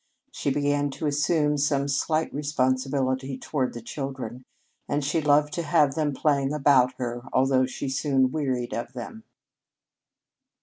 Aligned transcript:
She 0.31 0.49
began 0.49 0.89
to 0.97 1.05
assume 1.05 1.59
some 1.59 1.87
slight 1.87 2.33
responsibility 2.33 3.37
toward 3.37 3.75
the 3.75 3.83
children, 3.83 4.45
and 4.89 5.05
she 5.05 5.21
loved 5.21 5.53
to 5.53 5.61
have 5.61 5.93
them 5.93 6.11
playing 6.11 6.53
about 6.53 6.93
her, 6.93 7.21
although 7.31 7.67
she 7.67 7.87
soon 7.87 8.31
wearied 8.31 8.73
of 8.73 8.93
them. 8.93 9.25